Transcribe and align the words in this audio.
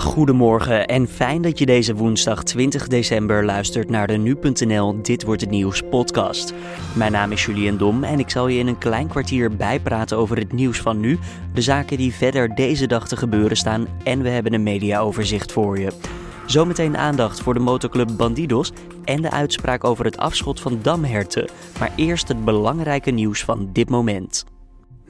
Goedemorgen 0.00 0.86
en 0.86 1.08
fijn 1.08 1.42
dat 1.42 1.58
je 1.58 1.66
deze 1.66 1.94
woensdag 1.94 2.42
20 2.42 2.88
december 2.88 3.44
luistert 3.44 3.90
naar 3.90 4.06
de 4.06 4.16
Nu.nl 4.16 5.02
Dit 5.02 5.22
Wordt 5.22 5.40
Het 5.40 5.50
Nieuws 5.50 5.82
podcast. 5.90 6.54
Mijn 6.94 7.12
naam 7.12 7.32
is 7.32 7.44
Julian 7.44 7.76
Dom 7.76 8.04
en 8.04 8.18
ik 8.18 8.30
zal 8.30 8.48
je 8.48 8.58
in 8.58 8.66
een 8.66 8.78
klein 8.78 9.08
kwartier 9.08 9.56
bijpraten 9.56 10.16
over 10.16 10.36
het 10.36 10.52
nieuws 10.52 10.78
van 10.78 11.00
nu, 11.00 11.18
de 11.54 11.60
zaken 11.60 11.96
die 11.96 12.14
verder 12.14 12.54
deze 12.54 12.86
dag 12.86 13.08
te 13.08 13.16
gebeuren 13.16 13.56
staan 13.56 13.86
en 14.04 14.22
we 14.22 14.28
hebben 14.28 14.52
een 14.52 14.62
mediaoverzicht 14.62 15.52
voor 15.52 15.78
je. 15.78 15.92
Zometeen 16.46 16.96
aandacht 16.96 17.40
voor 17.40 17.54
de 17.54 17.60
motorclub 17.60 18.10
Bandidos 18.16 18.72
en 19.04 19.22
de 19.22 19.30
uitspraak 19.30 19.84
over 19.84 20.04
het 20.04 20.16
afschot 20.16 20.60
van 20.60 20.78
damherten. 20.82 21.48
Maar 21.78 21.92
eerst 21.96 22.28
het 22.28 22.44
belangrijke 22.44 23.10
nieuws 23.10 23.44
van 23.44 23.70
dit 23.72 23.90
moment. 23.90 24.44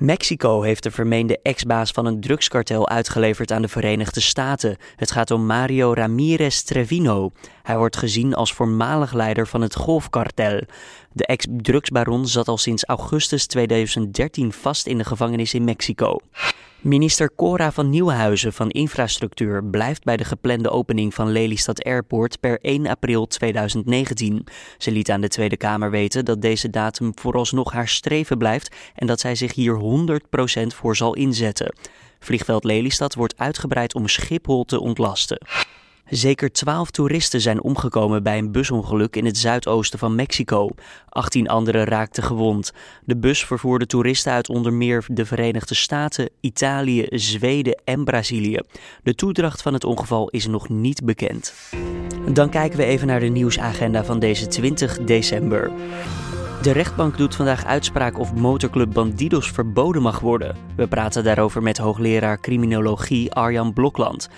Mexico 0.00 0.62
heeft 0.62 0.82
de 0.82 0.90
vermeende 0.90 1.38
ex-baas 1.42 1.90
van 1.90 2.06
een 2.06 2.20
drugskartel 2.20 2.88
uitgeleverd 2.88 3.52
aan 3.52 3.62
de 3.62 3.68
Verenigde 3.68 4.20
Staten. 4.20 4.76
Het 4.96 5.10
gaat 5.10 5.30
om 5.30 5.46
Mario 5.46 5.94
Ramirez 5.94 6.60
Trevino. 6.60 7.30
Hij 7.62 7.76
wordt 7.76 7.96
gezien 7.96 8.34
als 8.34 8.52
voormalig 8.52 9.12
leider 9.12 9.46
van 9.46 9.60
het 9.60 9.74
golfkartel. 9.74 10.62
De 11.12 11.26
ex-drugsbaron 11.26 12.26
zat 12.26 12.48
al 12.48 12.58
sinds 12.58 12.84
augustus 12.84 13.46
2013 13.46 14.52
vast 14.52 14.86
in 14.86 14.98
de 14.98 15.04
gevangenis 15.04 15.54
in 15.54 15.64
Mexico. 15.64 16.18
Minister 16.82 17.30
Cora 17.36 17.72
van 17.72 17.90
Nieuwenhuizen 17.90 18.52
van 18.52 18.70
Infrastructuur 18.70 19.64
blijft 19.64 20.04
bij 20.04 20.16
de 20.16 20.24
geplande 20.24 20.70
opening 20.70 21.14
van 21.14 21.30
Lelystad 21.30 21.84
Airport 21.84 22.40
per 22.40 22.58
1 22.60 22.86
april 22.86 23.26
2019. 23.26 24.46
Ze 24.78 24.90
liet 24.90 25.10
aan 25.10 25.20
de 25.20 25.28
Tweede 25.28 25.56
Kamer 25.56 25.90
weten 25.90 26.24
dat 26.24 26.42
deze 26.42 26.70
datum 26.70 27.12
vooralsnog 27.14 27.72
haar 27.72 27.88
streven 27.88 28.38
blijft 28.38 28.74
en 28.94 29.06
dat 29.06 29.20
zij 29.20 29.34
zich 29.34 29.54
hier 29.54 29.80
100% 29.80 30.66
voor 30.66 30.96
zal 30.96 31.14
inzetten. 31.14 31.74
Vliegveld 32.18 32.64
Lelystad 32.64 33.14
wordt 33.14 33.38
uitgebreid 33.38 33.94
om 33.94 34.08
Schiphol 34.08 34.64
te 34.64 34.80
ontlasten. 34.80 35.46
Zeker 36.10 36.52
12 36.52 36.90
toeristen 36.90 37.40
zijn 37.40 37.62
omgekomen 37.62 38.22
bij 38.22 38.38
een 38.38 38.52
busongeluk 38.52 39.16
in 39.16 39.24
het 39.24 39.38
zuidoosten 39.38 39.98
van 39.98 40.14
Mexico. 40.14 40.68
18 41.08 41.48
anderen 41.48 41.84
raakten 41.84 42.22
gewond. 42.22 42.72
De 43.04 43.16
bus 43.16 43.44
vervoerde 43.44 43.86
toeristen 43.86 44.32
uit 44.32 44.48
onder 44.48 44.72
meer 44.72 45.04
de 45.06 45.26
Verenigde 45.26 45.74
Staten, 45.74 46.30
Italië, 46.40 47.06
Zweden 47.10 47.82
en 47.84 48.04
Brazilië. 48.04 48.58
De 49.02 49.14
toedracht 49.14 49.62
van 49.62 49.72
het 49.72 49.84
ongeval 49.84 50.28
is 50.28 50.46
nog 50.46 50.68
niet 50.68 51.04
bekend. 51.04 51.54
Dan 52.32 52.50
kijken 52.50 52.78
we 52.78 52.84
even 52.84 53.06
naar 53.06 53.20
de 53.20 53.26
nieuwsagenda 53.26 54.04
van 54.04 54.18
deze 54.18 54.46
20 54.46 54.98
december. 54.98 55.70
De 56.62 56.72
rechtbank 56.72 57.16
doet 57.16 57.36
vandaag 57.36 57.64
uitspraak 57.66 58.18
of 58.18 58.34
motorclub 58.34 58.92
Bandidos 58.92 59.50
verboden 59.50 60.02
mag 60.02 60.20
worden. 60.20 60.56
We 60.76 60.88
praten 60.88 61.24
daarover 61.24 61.62
met 61.62 61.78
hoogleraar 61.78 62.40
criminologie 62.40 63.32
Arjan 63.32 63.72
Blokland. 63.72 64.30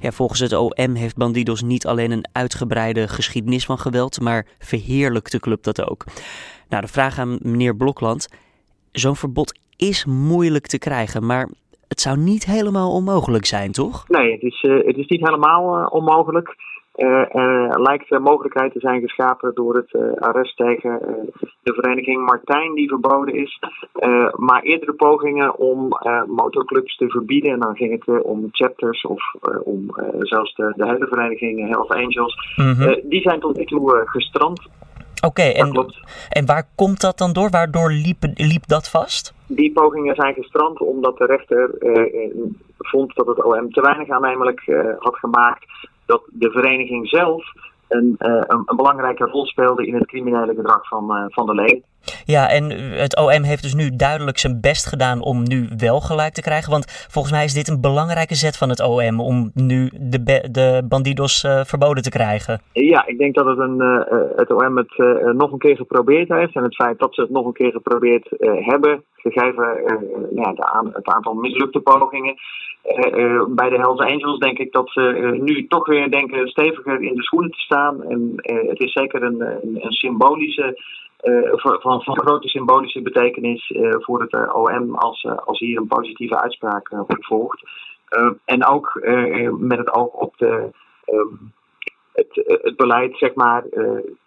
Ja, 0.00 0.10
volgens 0.10 0.40
het 0.40 0.52
OM 0.52 0.94
heeft 0.94 1.16
Bandidos 1.16 1.62
niet 1.62 1.86
alleen 1.86 2.10
een 2.10 2.24
uitgebreide 2.32 3.08
geschiedenis 3.08 3.64
van 3.64 3.78
geweld, 3.78 4.20
maar 4.20 4.46
verheerlijkt 4.58 5.32
de 5.32 5.40
club 5.40 5.62
dat 5.62 5.90
ook. 5.90 6.04
Nou, 6.68 6.82
de 6.82 6.88
vraag 6.88 7.18
aan 7.18 7.38
meneer 7.42 7.76
Blokland. 7.76 8.28
Zo'n 8.92 9.16
verbod 9.16 9.58
is 9.76 10.04
moeilijk 10.04 10.66
te 10.66 10.78
krijgen, 10.78 11.26
maar 11.26 11.48
het 11.88 12.00
zou 12.00 12.18
niet 12.18 12.44
helemaal 12.44 12.92
onmogelijk 12.92 13.44
zijn, 13.44 13.72
toch? 13.72 14.08
Nee, 14.08 14.32
het 14.32 14.42
is, 14.42 14.62
uh, 14.62 14.86
het 14.86 14.96
is 14.96 15.06
niet 15.06 15.26
helemaal 15.26 15.78
uh, 15.78 15.86
onmogelijk. 15.92 16.56
Uh, 17.00 17.34
er 17.70 17.82
lijkt 17.82 18.12
een 18.12 18.22
mogelijkheid 18.22 18.72
te 18.72 18.80
zijn 18.80 19.00
geschapen 19.00 19.54
door 19.54 19.76
het 19.76 20.20
arrest 20.20 20.56
tegen 20.56 21.00
de 21.62 21.74
vereniging 21.74 22.24
Martijn, 22.24 22.74
die 22.74 22.88
verboden 22.88 23.34
is. 23.34 23.60
maar 24.36 24.62
eerdere 24.62 24.92
pogingen 24.92 25.56
om 25.56 25.88
motorclubs 26.26 26.96
te 26.96 27.08
verbieden, 27.08 27.52
en 27.52 27.60
dan 27.60 27.76
ging 27.76 27.92
het 27.92 28.22
om 28.22 28.48
chapters 28.52 29.02
of 29.02 29.22
om 29.64 29.94
zelfs 30.18 30.54
de, 30.54 30.72
de 30.76 30.86
hele 30.86 31.06
vereniging 31.06 31.68
Hells 31.68 31.88
Angels, 31.88 32.54
mm 32.56 32.72
-hmm. 32.72 33.00
die 33.02 33.20
zijn 33.20 33.40
tot 33.40 33.56
nu 33.56 33.64
toe 33.64 34.02
gestrand. 34.04 34.60
Oké, 34.60 35.26
okay, 35.26 35.52
en, 35.52 35.92
en 36.28 36.46
waar 36.46 36.68
komt 36.74 37.00
dat 37.00 37.18
dan 37.18 37.32
door? 37.32 37.50
Waardoor 37.50 37.90
liep, 37.90 38.22
liep 38.34 38.66
dat 38.66 38.90
vast? 38.90 39.34
Die 39.46 39.72
pogingen 39.72 40.14
zijn 40.14 40.34
gestrand 40.34 40.80
omdat 40.80 41.18
de 41.18 41.26
rechter 41.26 41.70
vond 42.78 43.14
dat 43.14 43.26
het 43.26 43.44
OM 43.44 43.72
te 43.72 43.80
weinig 43.80 44.08
aannemelijk 44.08 44.62
had 44.98 45.16
gemaakt 45.16 45.64
dat 46.10 46.22
de 46.32 46.50
vereniging 46.50 47.08
zelf 47.08 47.52
een, 47.88 48.16
uh, 48.18 48.42
een, 48.46 48.62
een, 48.66 48.76
belangrijke 48.76 49.24
rol 49.24 49.46
speelde 49.46 49.86
in 49.86 49.94
het 49.94 50.06
criminele 50.06 50.54
gedrag 50.54 50.88
van, 50.88 51.16
uh, 51.16 51.24
van 51.28 51.46
de 51.46 51.54
leden. 51.54 51.82
Ja, 52.24 52.48
en 52.48 52.70
het 53.04 53.16
OM 53.16 53.42
heeft 53.42 53.62
dus 53.62 53.74
nu 53.74 53.96
duidelijk 53.96 54.38
zijn 54.38 54.60
best 54.60 54.86
gedaan 54.86 55.22
om 55.22 55.42
nu 55.42 55.68
wel 55.76 56.00
gelijk 56.00 56.32
te 56.32 56.42
krijgen. 56.42 56.70
Want 56.70 57.06
volgens 57.10 57.34
mij 57.34 57.44
is 57.44 57.54
dit 57.54 57.68
een 57.68 57.80
belangrijke 57.80 58.34
zet 58.34 58.56
van 58.56 58.68
het 58.68 58.80
OM 58.80 59.20
om 59.20 59.50
nu 59.54 59.90
de, 60.00 60.48
de 60.50 60.82
bandidos 60.88 61.44
uh, 61.44 61.60
verboden 61.64 62.02
te 62.02 62.10
krijgen. 62.10 62.60
Ja, 62.72 63.06
ik 63.06 63.18
denk 63.18 63.34
dat 63.34 63.46
het, 63.46 63.58
een, 63.58 63.78
het 64.36 64.50
OM 64.52 64.76
het 64.76 64.96
nog 65.36 65.52
een 65.52 65.58
keer 65.58 65.76
geprobeerd 65.76 66.28
heeft. 66.28 66.54
En 66.54 66.62
het 66.62 66.74
feit 66.74 66.98
dat 66.98 67.14
ze 67.14 67.20
het 67.20 67.30
nog 67.30 67.46
een 67.46 67.52
keer 67.52 67.70
geprobeerd 67.70 68.28
hebben, 68.38 69.02
gegeven 69.14 69.64
ja, 70.34 70.54
het 70.92 71.08
aantal 71.08 71.34
mislukte 71.34 71.80
pogingen. 71.80 72.34
bij 73.48 73.68
de 73.68 73.76
Hells 73.76 74.00
Angels 74.00 74.38
denk 74.38 74.58
ik 74.58 74.72
dat 74.72 74.90
ze 74.90 75.36
nu 75.40 75.66
toch 75.66 75.86
weer 75.86 76.10
denken 76.10 76.48
steviger 76.48 77.02
in 77.02 77.14
de 77.14 77.22
schoenen 77.22 77.50
te 77.50 77.60
staan. 77.60 78.02
En 78.02 78.32
het 78.68 78.80
is 78.80 78.92
zeker 78.92 79.22
een, 79.22 79.40
een 79.40 79.92
symbolische 79.92 80.78
uh, 81.22 81.52
van, 81.52 82.02
van 82.02 82.20
grote 82.20 82.48
symbolische 82.48 83.02
betekenis 83.02 83.70
uh, 83.70 83.94
voor 83.98 84.20
het 84.20 84.52
OM 84.54 84.94
als, 84.94 85.26
als 85.44 85.58
hier 85.58 85.78
een 85.78 85.86
positieve 85.86 86.40
uitspraak 86.40 86.88
wordt 86.88 87.26
volgt. 87.26 87.62
en 88.44 88.66
ook 88.66 89.00
met 89.58 89.78
het 89.78 89.92
oog 89.92 90.12
op 90.12 90.34
de, 90.36 90.70
het, 92.12 92.42
het 92.62 92.76
beleid, 92.76 93.16
zeg 93.16 93.34
maar, 93.34 93.64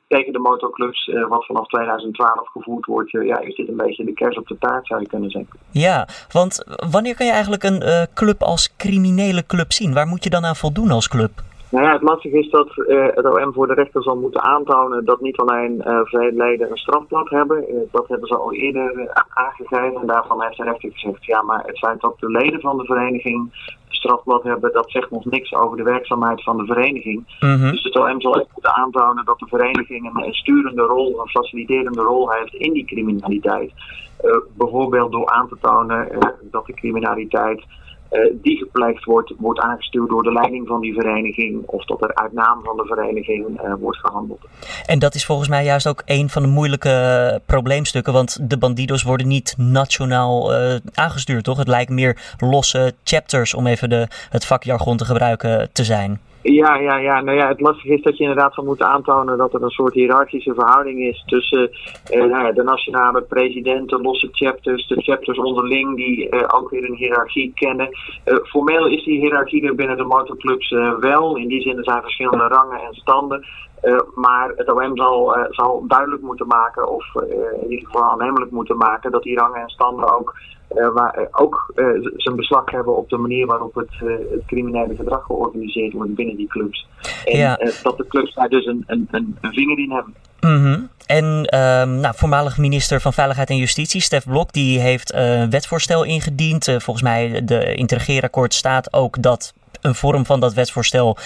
tegen 0.07 0.33
de 0.33 0.39
motorclubs, 0.39 1.11
wat 1.27 1.45
vanaf 1.45 1.67
2012 1.67 2.47
gevoerd 2.47 2.85
wordt, 2.85 3.11
ja, 3.11 3.39
is 3.39 3.55
dit 3.55 3.67
een 3.67 3.77
beetje 3.77 4.05
de 4.05 4.13
kers 4.13 4.37
op 4.37 4.47
de 4.47 4.57
taart, 4.57 4.87
zou 4.87 5.01
je 5.01 5.07
kunnen 5.07 5.29
zeggen. 5.29 5.59
Ja, 5.71 6.07
want 6.31 6.63
wanneer 6.91 7.15
kan 7.15 7.25
je 7.25 7.31
eigenlijk 7.31 7.63
een 7.63 8.07
club 8.13 8.41
als 8.41 8.75
criminele 8.75 9.45
club 9.45 9.71
zien? 9.71 9.93
Waar 9.93 10.07
moet 10.07 10.23
je 10.23 10.29
dan 10.29 10.45
aan 10.45 10.55
voldoen 10.55 10.91
als 10.91 11.07
club? 11.07 11.31
Nou 11.73 11.85
ja, 11.85 11.91
het 11.91 12.01
lastige 12.01 12.39
is 12.39 12.49
dat 12.49 12.69
uh, 12.77 13.07
het 13.13 13.25
OM 13.25 13.53
voor 13.53 13.67
de 13.67 13.73
rechter 13.73 14.03
zal 14.03 14.15
moeten 14.15 14.41
aantonen 14.41 15.05
dat 15.05 15.21
niet 15.21 15.37
alleen 15.37 15.81
uh, 15.85 15.99
veel 16.03 16.31
leden 16.31 16.71
een 16.71 16.77
strafblad 16.77 17.29
hebben. 17.29 17.73
Uh, 17.73 17.79
dat 17.91 18.07
hebben 18.07 18.27
ze 18.27 18.37
al 18.37 18.53
eerder 18.53 19.23
aangegeven. 19.29 20.01
En 20.01 20.07
daarvan 20.07 20.43
heeft 20.43 20.57
de 20.57 20.63
rechter 20.63 20.91
gezegd, 20.91 21.25
ja, 21.25 21.41
maar 21.41 21.63
het 21.65 21.77
feit 21.77 22.01
dat 22.01 22.19
de 22.19 22.29
leden 22.29 22.59
van 22.59 22.77
de 22.77 22.85
vereniging 22.85 23.35
een 23.35 23.51
strafblad 23.87 24.43
hebben, 24.43 24.73
dat 24.73 24.91
zegt 24.91 25.11
nog 25.11 25.25
niks 25.25 25.53
over 25.53 25.77
de 25.77 25.83
werkzaamheid 25.83 26.43
van 26.43 26.57
de 26.57 26.65
vereniging. 26.65 27.37
Mm 27.39 27.49
-hmm. 27.49 27.71
Dus 27.71 27.83
het 27.83 27.97
OM 27.97 28.21
zal 28.21 28.39
echt 28.39 28.49
moeten 28.53 28.75
aantonen 28.75 29.25
dat 29.25 29.39
de 29.39 29.47
vereniging 29.47 30.25
een, 30.25 30.33
sturende 30.33 30.81
rol, 30.81 31.19
een 31.21 31.29
faciliterende 31.29 32.01
rol 32.01 32.31
heeft 32.31 32.53
in 32.53 32.73
die 32.73 32.85
criminaliteit. 32.85 33.71
bijvoorbeeld 34.57 35.11
door 35.11 35.29
aan 35.29 35.47
te 35.47 35.57
tonen 35.61 36.07
dat 36.41 36.65
de 36.65 36.73
criminaliteit 36.73 37.63
die 38.33 38.57
gepleegd 38.57 39.03
wordt, 39.03 39.33
wordt 39.37 39.59
aangestuurd 39.59 40.09
door 40.09 40.23
de 40.23 40.31
leiding 40.31 40.67
van 40.67 40.81
die 40.81 40.93
vereniging 40.93 41.65
of 41.65 41.85
dat 41.85 42.01
er 42.01 42.15
uit 42.15 42.33
naam 42.33 42.63
van 42.63 42.77
de 42.77 42.85
vereniging 42.85 43.61
uh, 43.63 43.73
wordt 43.79 43.97
gehandeld. 43.97 44.39
En 44.85 44.99
dat 44.99 45.15
is 45.15 45.25
volgens 45.25 45.49
mij 45.49 45.63
juist 45.63 45.87
ook 45.87 46.01
een 46.05 46.29
van 46.29 46.41
de 46.41 46.47
moeilijke 46.47 47.41
probleemstukken, 47.45 48.13
want 48.13 48.49
de 48.49 48.57
bandidos 48.57 49.03
worden 49.03 49.27
niet 49.27 49.55
nationaal 49.57 50.53
uh, 50.53 50.75
aangestuurd, 50.93 51.43
toch? 51.43 51.57
Het 51.57 51.67
lijkt 51.67 51.91
meer 51.91 52.35
losse 52.37 52.93
chapters, 53.03 53.53
om 53.53 53.67
even 53.67 53.89
de, 53.89 54.07
het 54.29 54.45
vakjargon 54.45 54.97
te 54.97 55.05
gebruiken, 55.05 55.69
te 55.71 55.83
zijn. 55.83 56.19
Ja, 56.43 56.75
ja, 56.75 56.97
ja. 56.97 57.21
Nou 57.21 57.37
ja, 57.37 57.47
het 57.47 57.59
lastige 57.59 57.93
is 57.93 58.01
dat 58.01 58.17
je 58.17 58.23
inderdaad 58.23 58.53
van 58.53 58.65
moet 58.65 58.81
aantonen 58.81 59.37
dat 59.37 59.53
er 59.53 59.61
een 59.61 59.69
soort 59.69 59.93
hiërarchische 59.93 60.53
verhouding 60.53 60.99
is 60.99 61.23
tussen 61.25 61.71
eh, 62.09 62.23
nou 62.23 62.53
de 62.53 62.63
nationale 62.63 63.21
president, 63.21 63.89
de 63.89 64.01
losse 64.01 64.29
chapters, 64.31 64.87
de 64.87 65.01
chapters 65.01 65.37
onderling 65.37 65.95
die 65.95 66.29
eh, 66.29 66.59
ook 66.59 66.69
weer 66.69 66.89
een 66.89 66.95
hiërarchie 66.95 67.51
kennen. 67.55 67.89
Uh, 68.25 68.35
formeel 68.43 68.87
is 68.87 69.03
die 69.03 69.19
hiërarchie 69.19 69.65
er 69.65 69.75
binnen 69.75 69.97
de 69.97 70.03
motorclubs 70.03 70.69
wel. 70.99 71.35
In 71.37 71.47
die 71.47 71.61
zin 71.61 71.77
er 71.77 71.83
zijn 71.83 72.01
verschillende 72.01 72.47
rangen 72.47 72.79
en 72.79 72.93
standen. 72.93 73.45
Maar 74.15 74.53
het 74.55 74.71
OM 74.71 74.97
zal, 74.97 75.37
uh, 75.37 75.45
zal 75.49 75.83
duidelijk 75.87 76.21
moeten 76.21 76.47
maken, 76.47 76.89
of 76.89 77.05
in 77.61 77.69
ieder 77.69 77.85
geval 77.85 78.11
aannemelijk 78.11 78.51
moeten 78.51 78.77
maken, 78.77 79.11
dat 79.11 79.23
die 79.23 79.37
rangen 79.37 79.61
en 79.61 79.69
standen 79.69 80.17
ook, 80.17 80.35
waar, 80.67 81.27
ook 81.31 81.73
zijn 82.17 82.35
beslag 82.35 82.71
hebben 82.71 82.97
op 82.97 83.09
de 83.09 83.17
manier 83.17 83.45
waarop 83.45 83.75
het, 83.75 83.89
het 84.31 84.45
criminele 84.45 84.95
gedrag 84.95 85.25
georganiseerd 85.25 85.93
wordt 85.93 86.15
binnen 86.15 86.35
die 86.35 86.47
clubs. 86.47 86.87
En 87.25 87.37
ja. 87.37 87.59
dat 87.83 87.97
de 87.97 88.07
clubs 88.07 88.33
daar 88.33 88.49
dus 88.49 88.65
een, 88.65 88.83
een, 88.87 89.07
een, 89.11 89.37
een 89.41 89.53
vinger 89.53 89.79
in 89.79 89.91
hebben. 89.91 90.13
Mm 90.39 90.63
-hmm. 90.63 90.89
En 91.05 91.25
um, 91.25 91.99
nou, 91.99 92.15
voormalig 92.15 92.57
minister 92.57 93.01
van 93.01 93.13
Veiligheid 93.13 93.49
en 93.49 93.57
Justitie, 93.57 94.01
Stef 94.01 94.25
Blok, 94.25 94.53
die 94.53 94.79
heeft 94.79 95.13
een 95.13 95.49
wetsvoorstel 95.49 96.03
ingediend. 96.03 96.65
volgens 96.65 97.01
mij 97.01 97.41
de 97.45 97.75
interregeerakkoord 97.75 98.53
staat 98.53 98.93
ook 98.93 99.21
dat 99.21 99.53
een 99.83 99.95
vorm 99.95 100.25
van 100.25 100.39
dat 100.39 100.53
wetsvoorstel 100.53 101.17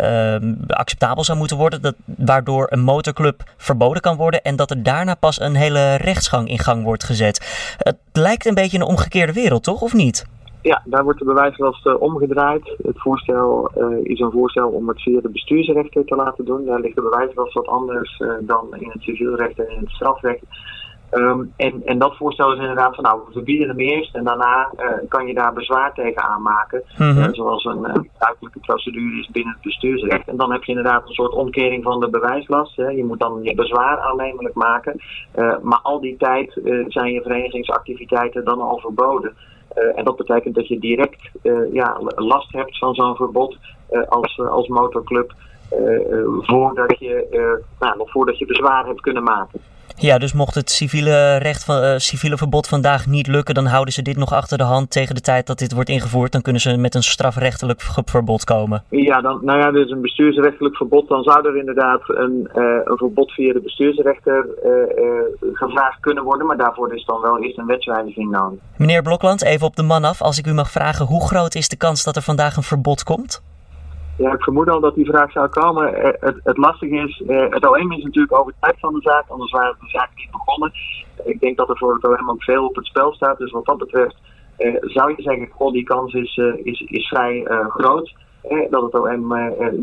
uh, 0.00 0.36
acceptabel 0.66 1.24
zou 1.24 1.38
moeten 1.38 1.56
worden. 1.56 1.82
Dat, 1.82 1.94
waardoor 2.04 2.66
een 2.70 2.80
motorclub 2.80 3.42
verboden 3.56 4.02
kan 4.02 4.16
worden 4.16 4.42
en 4.42 4.56
dat 4.56 4.70
er 4.70 4.82
daarna 4.82 5.14
pas 5.14 5.40
een 5.40 5.54
hele 5.54 5.94
rechtsgang 5.94 6.48
in 6.48 6.58
gang 6.58 6.84
wordt 6.84 7.04
gezet. 7.04 7.76
Het 7.78 7.96
lijkt 8.12 8.46
een 8.46 8.54
beetje 8.54 8.78
een 8.78 8.84
omgekeerde 8.84 9.32
wereld, 9.32 9.62
toch? 9.62 9.80
Of 9.80 9.94
niet? 9.94 10.26
Ja, 10.62 10.82
daar 10.84 11.04
wordt 11.04 11.18
de 11.18 11.24
bewijslast 11.24 11.86
uh, 11.86 12.00
omgedraaid. 12.00 12.74
Het 12.82 13.00
voorstel 13.00 13.70
uh, 13.78 13.98
is 14.02 14.20
een 14.20 14.30
voorstel 14.30 14.68
om 14.68 14.88
het 14.88 15.02
via 15.02 15.20
de 15.20 15.28
bestuursrechter 15.28 16.04
te 16.04 16.16
laten 16.16 16.44
doen. 16.44 16.64
Daar 16.64 16.80
ligt 16.80 16.94
de 16.94 17.02
bewijslast 17.02 17.54
wat 17.54 17.66
anders 17.66 18.18
uh, 18.18 18.32
dan 18.40 18.66
in 18.78 18.90
het 18.92 19.02
civielrecht 19.02 19.58
en 19.58 19.70
in 19.70 19.80
het 19.80 19.90
strafrecht. 19.90 20.42
Um, 21.12 21.52
en, 21.56 21.82
en 21.84 21.98
dat 21.98 22.16
voorstel 22.16 22.52
is 22.52 22.58
inderdaad 22.58 22.94
van 22.94 23.04
nou, 23.04 23.20
we 23.26 23.32
verbieden 23.32 23.68
hem 23.68 23.78
eerst 23.78 24.14
en 24.14 24.24
daarna 24.24 24.72
uh, 24.78 24.86
kan 25.08 25.26
je 25.26 25.34
daar 25.34 25.52
bezwaar 25.52 25.94
tegen 25.94 26.22
aanmaken. 26.22 26.82
Mm 26.98 27.10
-hmm. 27.10 27.18
uh, 27.18 27.28
zoals 27.32 27.64
een 27.64 27.86
uh, 27.86 28.60
procedure 28.60 29.20
is 29.20 29.28
binnen 29.30 29.52
het 29.52 29.62
bestuursrecht. 29.62 30.28
En 30.28 30.36
dan 30.36 30.52
heb 30.52 30.62
je 30.62 30.72
inderdaad 30.72 31.08
een 31.08 31.14
soort 31.14 31.32
omkering 31.32 31.82
van 31.82 32.00
de 32.00 32.10
bewijslast. 32.10 32.76
Hè. 32.76 32.88
Je 32.88 33.04
moet 33.04 33.18
dan 33.18 33.38
je 33.42 33.54
bezwaar 33.54 33.98
aannemelijk 33.98 34.54
maken. 34.54 35.00
maar 35.62 35.80
al 35.82 36.00
die 36.00 36.16
tijd 36.16 36.60
zijn 36.88 37.12
je 37.12 37.22
verenigingsactiviteiten 37.22 38.44
dan 38.44 38.60
al 38.60 38.78
verboden. 38.78 39.34
en 39.94 40.04
dat 40.04 40.16
betekent 40.16 40.54
dat 40.54 40.68
je 40.68 40.78
direct 40.78 41.30
ja, 41.72 42.00
last 42.14 42.52
hebt 42.52 42.78
van 42.78 42.94
zo'n 42.94 43.16
verbod 43.16 43.56
als, 44.08 44.38
als 44.38 44.68
motorclub. 44.68 45.32
voordat 46.40 46.98
je, 46.98 47.58
nou, 47.78 47.96
nog 47.96 48.10
voordat 48.10 48.38
je 48.38 48.46
bezwaar 48.46 48.86
hebt 48.86 49.00
kunnen 49.00 49.22
maken. 49.22 49.60
Ja, 50.00 50.18
dus 50.18 50.32
mocht 50.32 50.54
het 50.54 50.70
civiele, 50.70 51.36
recht 51.36 51.64
van, 51.64 51.82
uh, 51.82 51.94
civiele 51.96 52.36
verbod 52.36 52.68
vandaag 52.68 53.06
niet 53.06 53.26
lukken, 53.26 53.54
dan 53.54 53.66
houden 53.66 53.94
ze 53.94 54.02
dit 54.02 54.16
nog 54.16 54.32
achter 54.32 54.58
de 54.58 54.64
hand 54.64 54.90
tegen 54.90 55.14
de 55.14 55.20
tijd 55.20 55.46
dat 55.46 55.58
dit 55.58 55.72
wordt 55.72 55.88
ingevoerd. 55.88 56.32
Dan 56.32 56.42
kunnen 56.42 56.62
ze 56.62 56.76
met 56.76 56.94
een 56.94 57.02
strafrechtelijk 57.02 57.80
verbod 58.04 58.44
komen. 58.44 58.84
Ja, 58.88 59.20
dan, 59.20 59.40
nou 59.42 59.58
ja, 59.58 59.70
dus 59.70 59.90
een 59.90 60.00
bestuursrechtelijk 60.00 60.76
verbod. 60.76 61.08
Dan 61.08 61.22
zou 61.22 61.48
er 61.48 61.56
inderdaad 61.56 62.00
een, 62.06 62.50
uh, 62.54 62.64
een 62.84 62.96
verbod 62.96 63.32
via 63.32 63.52
de 63.52 63.60
bestuursrechter 63.60 64.46
uh, 64.64 65.52
gevraagd 65.52 66.00
kunnen 66.00 66.24
worden. 66.24 66.46
Maar 66.46 66.56
daarvoor 66.56 66.94
is 66.94 67.04
dan 67.04 67.20
wel 67.20 67.42
eerst 67.42 67.58
een 67.58 67.66
wetswijziging 67.66 68.30
nodig. 68.30 68.58
Meneer 68.76 69.02
Blokland, 69.02 69.44
even 69.44 69.66
op 69.66 69.76
de 69.76 69.82
man 69.82 70.04
af. 70.04 70.22
Als 70.22 70.38
ik 70.38 70.46
u 70.46 70.52
mag 70.52 70.70
vragen, 70.70 71.06
hoe 71.06 71.26
groot 71.26 71.54
is 71.54 71.68
de 71.68 71.76
kans 71.76 72.04
dat 72.04 72.16
er 72.16 72.22
vandaag 72.22 72.56
een 72.56 72.62
verbod 72.62 73.02
komt? 73.02 73.42
Ja, 74.20 74.32
ik 74.32 74.42
vermoed 74.42 74.68
al 74.68 74.80
dat 74.80 74.94
die 74.94 75.04
vraag 75.04 75.32
zou 75.32 75.48
komen. 75.48 75.94
Het, 76.20 76.40
het 76.42 76.56
lastige 76.56 76.96
is, 76.96 77.22
het 77.26 77.68
OM 77.68 77.92
is 77.92 78.02
natuurlijk 78.02 78.38
overtuigd 78.38 78.80
van 78.80 78.94
de 78.94 79.00
zaak, 79.00 79.24
anders 79.28 79.50
waren 79.50 79.76
de 79.80 79.88
zaak 79.88 80.10
niet 80.14 80.30
begonnen. 80.30 80.72
Ik 81.24 81.40
denk 81.40 81.56
dat 81.56 81.68
er 81.68 81.78
voor 81.78 81.94
het 81.94 82.04
OM 82.04 82.30
ook 82.30 82.42
veel 82.42 82.64
op 82.64 82.76
het 82.76 82.86
spel 82.86 83.12
staat. 83.12 83.38
Dus 83.38 83.50
wat 83.50 83.64
dat 83.64 83.78
betreft 83.78 84.16
zou 84.80 85.14
je 85.16 85.22
zeggen, 85.22 85.48
goh, 85.48 85.72
die 85.72 85.84
kans 85.84 86.12
is, 86.14 86.36
is, 86.62 86.80
is 86.80 87.08
vrij 87.08 87.46
groot. 87.68 88.14
dat 88.70 88.82
het 88.82 88.94
OM 88.94 89.28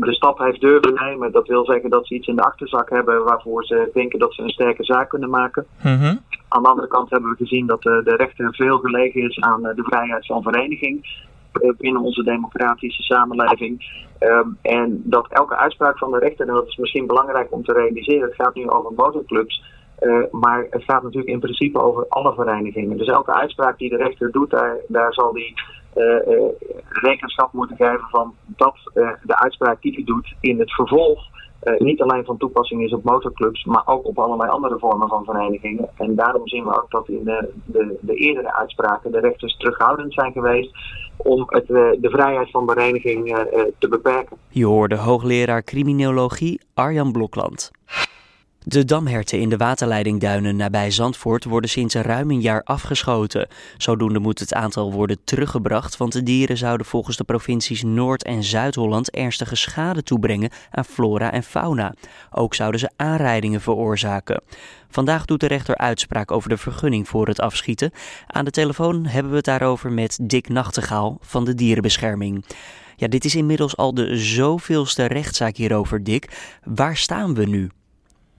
de 0.00 0.14
stap 0.14 0.38
heeft 0.38 0.60
durven 0.60 0.94
nemen. 0.94 1.32
Dat 1.32 1.46
wil 1.46 1.64
zeggen 1.64 1.90
dat 1.90 2.06
ze 2.06 2.14
iets 2.14 2.26
in 2.26 2.36
de 2.36 2.42
achterzak 2.42 2.90
hebben 2.90 3.24
waarvoor 3.24 3.64
ze 3.64 3.90
denken 3.92 4.18
dat 4.18 4.34
ze 4.34 4.42
een 4.42 4.48
sterke 4.48 4.84
zaak 4.84 5.08
kunnen 5.08 5.30
maken. 5.30 5.66
Mm-hmm. 5.82 6.20
Aan 6.48 6.62
de 6.62 6.68
andere 6.68 6.88
kant 6.88 7.10
hebben 7.10 7.30
we 7.30 7.36
gezien 7.36 7.66
dat 7.66 7.82
de 7.82 8.14
rechter 8.16 8.54
veel 8.54 8.78
gelegen 8.78 9.22
is 9.22 9.40
aan 9.40 9.62
de 9.62 9.84
vrijheid 9.84 10.26
van 10.26 10.42
vereniging 10.42 11.26
binnen 11.78 12.02
onze 12.02 12.22
democratische 12.22 13.02
samenleving. 13.02 14.06
Um, 14.20 14.58
en 14.62 15.02
dat 15.04 15.26
elke 15.28 15.56
uitspraak 15.56 15.98
van 15.98 16.10
de 16.10 16.18
rechter, 16.18 16.48
en 16.48 16.54
dat 16.54 16.66
is 16.66 16.76
misschien 16.76 17.06
belangrijk 17.06 17.52
om 17.52 17.64
te 17.64 17.72
realiseren, 17.72 18.28
het 18.28 18.34
gaat 18.34 18.54
nu 18.54 18.68
over 18.68 18.92
motorclubs, 18.96 19.62
uh, 20.00 20.24
maar 20.30 20.66
het 20.70 20.84
gaat 20.84 21.02
natuurlijk 21.02 21.32
in 21.32 21.40
principe 21.40 21.80
over 21.80 22.06
alle 22.08 22.34
verenigingen. 22.34 22.96
Dus 22.96 23.06
elke 23.06 23.34
uitspraak 23.34 23.78
die 23.78 23.90
de 23.90 23.96
rechter 23.96 24.30
doet, 24.32 24.50
daar, 24.50 24.76
daar 24.88 25.12
zal 25.12 25.32
die 25.32 25.54
rekenschap 26.88 27.52
moeten 27.52 27.76
geven 27.76 28.06
van 28.10 28.34
dat 28.46 28.76
de 29.22 29.38
uitspraak 29.38 29.82
die 29.82 29.94
hij 29.94 30.04
doet 30.04 30.34
in 30.40 30.58
het 30.58 30.74
vervolg 30.74 31.20
niet 31.78 32.02
alleen 32.02 32.24
van 32.24 32.36
toepassing 32.36 32.82
is 32.82 32.92
op 32.92 33.04
motorclubs, 33.04 33.64
maar 33.64 33.82
ook 33.86 34.06
op 34.06 34.18
allerlei 34.18 34.50
andere 34.50 34.78
vormen 34.78 35.08
van 35.08 35.24
verenigingen. 35.24 35.88
En 35.96 36.14
daarom 36.14 36.48
zien 36.48 36.64
we 36.64 36.82
ook 36.82 36.90
dat 36.90 37.08
in 37.08 37.24
de, 37.24 37.52
de, 37.64 37.98
de 38.00 38.14
eerdere 38.14 38.54
uitspraken 38.54 39.12
de 39.12 39.20
rechters 39.20 39.56
terughoudend 39.56 40.14
zijn 40.14 40.32
geweest 40.32 40.70
om 41.16 41.44
het, 41.46 41.66
de 41.66 42.10
vrijheid 42.10 42.50
van 42.50 42.68
vereniging 42.68 43.46
te 43.78 43.88
beperken. 43.88 44.36
Je 44.48 44.64
hoorde 44.64 44.96
hoogleraar 44.96 45.62
criminologie 45.62 46.60
Arjan 46.74 47.12
Blokland. 47.12 47.70
De 48.68 48.84
damherten 48.84 49.40
in 49.40 49.48
de 49.48 49.56
waterleidingduinen 49.56 50.56
nabij 50.56 50.90
Zandvoort 50.90 51.44
worden 51.44 51.70
sinds 51.70 51.94
ruim 51.94 52.30
een 52.30 52.40
jaar 52.40 52.62
afgeschoten. 52.62 53.48
Zodoende 53.76 54.18
moet 54.18 54.38
het 54.38 54.54
aantal 54.54 54.92
worden 54.92 55.18
teruggebracht, 55.24 55.96
want 55.96 56.12
de 56.12 56.22
dieren 56.22 56.56
zouden 56.56 56.86
volgens 56.86 57.16
de 57.16 57.24
provincies 57.24 57.82
Noord- 57.82 58.24
en 58.24 58.42
Zuid-Holland 58.42 59.10
ernstige 59.10 59.56
schade 59.56 60.02
toebrengen 60.02 60.50
aan 60.70 60.84
flora 60.84 61.32
en 61.32 61.42
fauna. 61.42 61.94
Ook 62.30 62.54
zouden 62.54 62.80
ze 62.80 62.90
aanrijdingen 62.96 63.60
veroorzaken. 63.60 64.42
Vandaag 64.88 65.24
doet 65.24 65.40
de 65.40 65.46
rechter 65.46 65.76
uitspraak 65.76 66.30
over 66.30 66.48
de 66.48 66.56
vergunning 66.56 67.08
voor 67.08 67.26
het 67.26 67.40
afschieten. 67.40 67.90
Aan 68.26 68.44
de 68.44 68.50
telefoon 68.50 69.06
hebben 69.06 69.30
we 69.30 69.36
het 69.36 69.46
daarover 69.46 69.92
met 69.92 70.18
Dick 70.22 70.48
Nachtegaal 70.48 71.18
van 71.20 71.44
de 71.44 71.54
Dierenbescherming. 71.54 72.44
Ja, 72.96 73.08
dit 73.08 73.24
is 73.24 73.34
inmiddels 73.34 73.76
al 73.76 73.94
de 73.94 74.16
zoveelste 74.16 75.04
rechtszaak 75.04 75.56
hierover, 75.56 76.04
Dick. 76.04 76.58
Waar 76.64 76.96
staan 76.96 77.34
we 77.34 77.44
nu? 77.44 77.70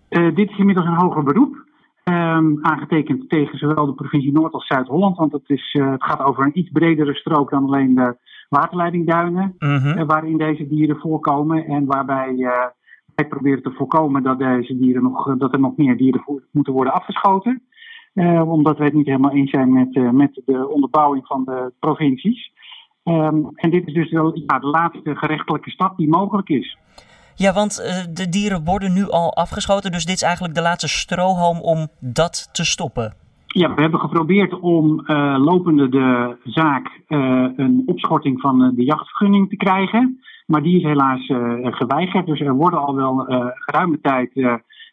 Uh, 0.10 0.36
dit 0.36 0.50
is 0.50 0.58
inmiddels 0.58 0.88
een 0.88 1.02
hoger 1.02 1.24
beroep. 1.24 1.68
Um, 2.04 2.60
aangetekend 2.62 3.30
tegen 3.30 3.58
zowel 3.58 3.86
de 3.86 3.94
provincie 3.94 4.32
Noord- 4.32 4.54
als 4.54 4.68
Zuid-Holland. 4.68 5.18
Want 5.18 5.32
het, 5.32 5.50
is, 5.50 5.74
uh, 5.74 5.92
het 5.92 6.04
gaat 6.04 6.22
over 6.22 6.44
een 6.44 6.60
iets 6.60 6.70
bredere 6.70 7.14
strook 7.14 7.50
dan 7.50 7.66
alleen 7.66 7.96
de 7.96 8.18
waterleidingduinen. 8.50 9.56
Mm-hmm. 9.60 9.98
Uh, 9.98 10.06
waarin 10.06 10.38
deze 10.38 10.68
dieren 10.68 11.00
voorkomen. 11.00 11.66
En 11.66 11.86
waarbij 11.86 12.36
wij 13.16 13.28
proberen 13.28 13.64
te 13.64 13.72
voorkomen 13.72 14.24
dat, 14.24 14.40
deze 14.40 14.78
dieren 14.78 15.04
nog, 15.04 15.38
dat 15.38 15.54
er 15.54 15.60
nog 15.60 15.78
meer 15.78 15.98
dieren 15.98 16.24
moeten 16.52 16.74
worden 16.74 16.94
afgeschoten. 16.94 17.62
omdat 18.46 18.78
wij 18.78 18.86
het 18.86 18.96
niet 18.96 19.06
helemaal 19.06 19.32
eens 19.32 19.50
zijn 19.50 19.74
met, 19.74 20.14
met 20.14 20.42
de 20.46 20.68
onderbouwing 20.70 21.28
van 21.28 21.44
de 21.44 21.74
provincies. 21.80 22.52
Um, 23.04 23.50
en 23.56 23.70
dit 23.70 23.88
is 23.88 23.94
dus 23.94 24.12
wel 24.12 24.32
ja, 24.46 24.60
de 24.60 24.68
laatste 24.68 25.16
gerechtelijke 25.16 25.70
stap 25.70 25.98
die 25.98 26.10
mogelijk 26.10 26.50
is. 26.50 26.78
Ja, 27.44 27.54
want 27.54 27.80
uh, 27.80 28.14
de 28.14 28.30
dieren 28.30 28.64
worden 28.64 28.94
nu 28.94 29.10
al 29.10 29.36
afgeschoten, 29.36 29.92
dus 29.92 30.06
dit 30.06 30.16
is 30.16 30.22
eigenlijk 30.22 30.56
de 30.56 30.62
laatste 30.62 30.88
strohalm 30.88 31.60
om 31.62 31.88
dat 32.00 32.50
te 32.52 32.66
stoppen. 32.66 33.14
Ja, 33.48 33.74
we 33.74 33.82
hebben 33.82 34.00
geprobeerd 34.00 34.60
om 34.60 35.04
uh, 35.06 35.36
lopende 35.38 35.90
de 35.90 36.38
zaak 36.44 36.88
uh, 37.08 37.48
een 37.56 37.84
opschorting 37.86 38.42
van 38.42 38.74
de 38.76 38.84
jachtvergunning 38.84 39.50
te 39.50 39.56
krijgen. 39.56 40.20
Maar 40.46 40.62
die 40.62 40.78
is 40.78 40.84
helaas 40.84 41.26
geweigerd. 41.76 42.26
Dus 42.26 42.40
er 42.40 42.54
worden 42.54 42.80
al 42.80 42.96
wel 42.96 43.26
geruime 43.54 44.00
tijd 44.02 44.32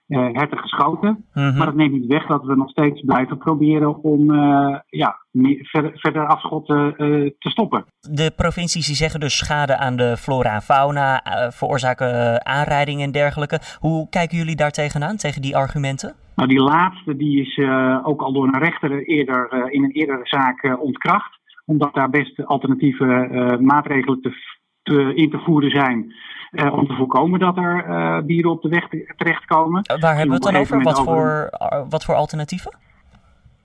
uh, 0.08 0.28
herten 0.32 0.58
geschoten. 0.58 1.24
Mm-hmm. 1.32 1.56
Maar 1.56 1.66
dat 1.66 1.74
neemt 1.74 1.92
niet 1.92 2.06
weg 2.06 2.26
dat 2.26 2.44
we 2.44 2.56
nog 2.56 2.70
steeds 2.70 3.00
blijven 3.00 3.38
proberen 3.38 4.02
om 4.02 4.30
uh, 4.30 4.78
ja, 4.88 5.16
meer, 5.30 5.58
verder, 5.62 5.90
verder 5.94 6.26
afschotten 6.26 6.94
uh, 6.98 7.30
te 7.38 7.50
stoppen. 7.50 7.84
De 8.00 8.32
provincies 8.36 8.86
die 8.86 8.96
zeggen 8.96 9.20
dus 9.20 9.36
schade 9.36 9.76
aan 9.78 9.96
de 9.96 10.16
flora 10.16 10.54
en 10.54 10.62
fauna, 10.62 11.22
veroorzaken 11.52 12.46
aanrijdingen 12.46 13.04
en 13.04 13.12
dergelijke. 13.12 13.60
Hoe 13.78 14.08
kijken 14.08 14.38
jullie 14.38 14.56
daar 14.56 14.70
tegenaan, 14.70 15.16
tegen 15.16 15.42
die 15.42 15.56
argumenten? 15.56 16.14
Nou, 16.36 16.48
die 16.48 16.62
laatste 16.62 17.16
die 17.16 17.40
is 17.40 17.58
ook 18.02 18.22
al 18.22 18.32
door 18.32 18.46
een 18.46 18.62
rechter 18.62 19.06
eerder, 19.06 19.72
in 19.72 19.84
een 19.84 19.90
eerdere 19.90 20.20
zaak 20.22 20.76
ontkracht. 20.80 21.38
Omdat 21.64 21.94
daar 21.94 22.10
best 22.10 22.46
alternatieve 22.46 23.58
maatregelen 23.60 24.20
te, 24.20 24.32
te, 24.82 25.14
in 25.14 25.30
te 25.30 25.38
voeren 25.38 25.70
zijn. 25.70 26.12
Uh, 26.52 26.72
om 26.72 26.86
te 26.86 26.94
voorkomen 26.94 27.40
dat 27.40 27.56
er 27.56 28.22
dieren 28.26 28.50
op 28.50 28.62
de 28.62 28.68
weg 28.68 28.88
te, 28.88 29.12
terechtkomen. 29.16 29.82
Uh, 29.90 30.00
waar 30.00 30.16
hebben 30.16 30.40
we 30.40 30.46
het 30.46 30.54
dan 30.54 30.62
over? 30.62 30.82
Wat, 30.82 31.00
over... 31.00 31.14
Voor, 31.14 31.86
wat 31.88 32.04
voor 32.04 32.14
alternatieven? 32.14 32.78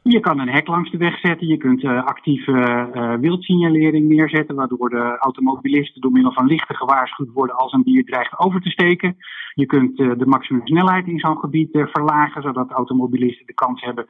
Je 0.03 0.19
kan 0.19 0.39
een 0.39 0.49
hek 0.49 0.67
langs 0.67 0.91
de 0.91 0.97
weg 0.97 1.19
zetten. 1.19 1.47
Je 1.47 1.57
kunt 1.57 1.85
actieve 1.85 2.87
wildsignalering 3.21 4.07
neerzetten, 4.07 4.55
waardoor 4.55 4.89
de 4.89 5.17
automobilisten 5.19 6.01
door 6.01 6.11
middel 6.11 6.31
van 6.33 6.45
lichten 6.45 6.75
gewaarschuwd 6.75 7.31
worden 7.33 7.55
als 7.55 7.73
een 7.73 7.83
dier 7.83 8.05
dreigt 8.05 8.39
over 8.39 8.61
te 8.61 8.69
steken. 8.69 9.17
Je 9.53 9.65
kunt 9.65 9.97
de 9.97 10.25
maximumsnelheid 10.25 11.07
in 11.07 11.19
zo'n 11.19 11.37
gebied 11.37 11.69
verlagen, 11.71 12.41
zodat 12.41 12.71
automobilisten 12.71 13.45
de 13.45 13.53
kans 13.53 13.81
hebben 13.81 14.05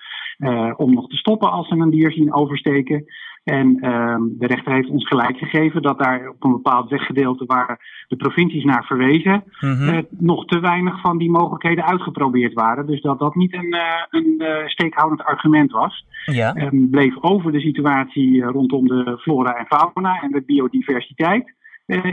om 0.78 0.94
nog 0.94 1.08
te 1.08 1.16
stoppen 1.16 1.52
als 1.52 1.68
ze 1.68 1.76
een 1.76 1.90
dier 1.90 2.12
zien 2.12 2.34
oversteken. 2.34 3.06
En 3.44 3.86
um, 3.86 4.36
de 4.38 4.48
rechter 4.48 4.74
heeft 4.74 4.90
ons 4.90 5.08
gelijk 5.08 5.38
gegeven 5.38 5.82
dat 5.82 6.00
daar 6.00 6.30
op 6.30 6.44
een 6.44 6.52
bepaald 6.52 6.90
weggedeelte 6.90 7.46
waar 7.46 8.06
de 8.08 8.16
provincies 8.16 8.64
naar 8.64 8.86
verwezen, 8.86 9.44
mm-hmm. 9.60 9.90
uh, 9.90 9.98
nog 10.10 10.46
te 10.46 10.60
weinig 10.60 11.02
van 11.02 11.18
die 11.18 11.32
mogelijkheden 11.32 11.86
uitgeprobeerd 11.86 12.54
waren. 12.54 12.86
Dus 12.86 13.02
dat 13.02 13.20
dat 13.20 13.36
niet 13.36 13.54
een, 13.54 13.76
uh, 13.76 13.82
een 14.10 14.36
uh, 14.38 14.68
steekhoudend 14.68 15.24
argument 15.24 15.72
was. 15.72 16.06
Ja. 16.26 16.56
Um, 16.56 16.90
bleef 16.90 17.14
over 17.22 17.52
de 17.52 17.60
situatie 17.60 18.44
rondom 18.44 18.88
de 18.88 19.18
flora 19.22 19.54
en 19.54 19.66
fauna 19.66 20.22
en 20.22 20.32
de 20.32 20.44
biodiversiteit 20.46 21.54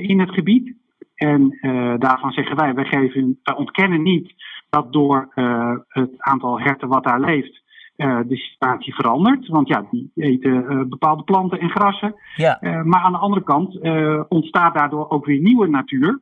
in 0.01 0.21
het 0.21 0.31
gebied. 0.31 0.77
En 1.15 1.59
daarvan 1.99 2.33
zeggen 2.33 2.57
wij, 2.57 2.75
wij, 2.75 2.85
geven, 2.85 3.39
wij 3.43 3.55
ontkennen 3.55 4.03
niet 4.03 4.35
dat 4.71 4.93
door 4.93 5.29
het 5.89 6.11
aantal 6.19 6.61
herten 6.61 6.89
wat 6.89 7.05
daar 7.05 7.21
leeft, 7.21 7.63
uh, 7.99 8.21
de 8.27 8.37
situatie 8.37 8.95
verandert. 8.95 9.49
Want 9.49 9.69
ja, 9.69 9.87
die 9.91 10.11
eten 10.15 10.73
uh, 10.73 10.83
bepaalde 10.85 11.23
planten 11.23 11.61
en 11.61 11.71
grassen. 11.71 12.15
Ja. 12.37 12.59
Uh, 12.61 12.83
maar 12.83 13.01
aan 13.01 13.13
de 13.13 13.19
andere 13.19 13.43
kant 13.43 13.81
ontstaat 14.29 14.75
daardoor 14.75 15.11
ook 15.11 15.27
weer 15.27 15.41
nieuwe 15.41 15.69
natuur. 15.69 16.21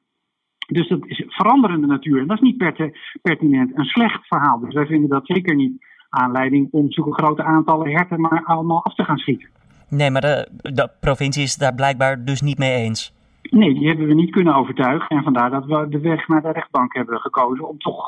Dus 0.67 0.89
dat 0.89 1.07
is 1.07 1.25
veranderende 1.27 1.87
natuur. 1.87 2.21
En 2.21 2.27
dat 2.27 2.37
is 2.37 2.43
niet 2.43 2.57
per 2.57 2.91
pertinent 3.23 3.79
een 3.79 3.85
slecht 3.85 4.27
verhaal. 4.27 4.61
Dus 4.61 4.75
wij 4.75 4.87
vinden 4.87 5.09
dat 5.09 5.27
zeker 5.27 5.55
niet 5.55 5.85
aanleiding 6.09 6.69
om 6.71 6.93
zulke 6.93 7.23
grote 7.23 7.43
aantallen 7.43 7.91
herten 7.91 8.21
maar 8.21 8.45
allemaal 8.45 8.85
af 8.85 8.95
te 8.95 9.05
gaan 9.05 9.19
schieten. 9.19 9.49
Nee, 9.89 10.11
maar 10.11 10.21
de, 10.21 10.49
de 10.63 10.91
provincie 11.01 11.43
is 11.43 11.57
daar 11.57 11.75
blijkbaar 11.75 12.25
dus 12.25 12.41
niet 12.41 12.59
mee 12.59 12.75
eens. 12.75 13.15
Nee, 13.51 13.75
die 13.75 13.89
hebben 13.89 14.07
we 14.07 14.15
niet 14.15 14.31
kunnen 14.31 14.55
overtuigen. 14.55 15.17
En 15.17 15.23
vandaar 15.23 15.51
dat 15.51 15.65
we 15.65 15.87
de 15.89 16.01
weg 16.01 16.29
naar 16.29 16.43
de 16.43 16.53
rechtbank 16.53 16.95
hebben 16.95 17.21
gekozen 17.21 17.69
om 17.69 17.79
toch 17.79 18.07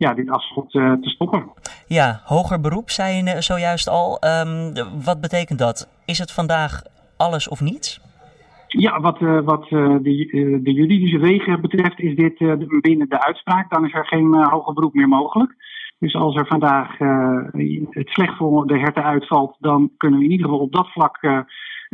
ja, 0.00 0.14
dit 0.14 0.30
afschot 0.30 0.74
uh, 0.74 0.92
te 0.92 1.08
stoppen. 1.08 1.52
Ja, 1.86 2.20
hoger 2.24 2.60
beroep 2.60 2.90
zei 2.90 3.24
je 3.24 3.42
zojuist 3.42 3.88
al. 3.88 4.18
Um, 4.24 4.72
wat 5.04 5.20
betekent 5.20 5.58
dat? 5.58 5.88
Is 6.06 6.18
het 6.18 6.32
vandaag 6.32 6.82
alles 7.16 7.48
of 7.48 7.60
niets? 7.60 8.00
Ja, 8.66 9.00
wat, 9.00 9.20
uh, 9.20 9.40
wat 9.40 9.68
de, 9.68 10.60
de, 10.62 10.72
juridische 10.72 11.18
wegen 11.18 11.60
betreft 11.60 11.98
is 11.98 12.16
dit 12.16 12.38
binnen 12.80 13.08
de 13.08 13.24
uitspraak. 13.24 13.70
Dan 13.70 13.84
is 13.84 13.94
er 13.94 14.06
geen 14.06 14.34
hoger 14.50 14.74
beroep 14.74 14.94
meer 14.94 15.08
mogelijk. 15.08 15.54
Dus 15.98 16.14
als 16.14 16.36
er 16.36 16.46
vandaag 16.46 16.98
het 17.90 18.08
slecht 18.08 18.36
voor 18.36 18.66
de 18.66 18.78
herten 18.78 19.04
uitvalt, 19.04 19.56
dan 19.58 19.90
kunnen 19.96 20.18
we 20.18 20.24
in 20.24 20.30
ieder 20.30 20.46
geval 20.46 20.62
op 20.62 20.72
dat 20.72 20.88
vlak 20.92 21.44